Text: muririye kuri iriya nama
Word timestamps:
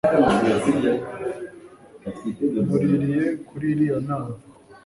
muririye 2.67 3.25
kuri 3.47 3.65
iriya 3.73 3.97
nama 4.07 4.33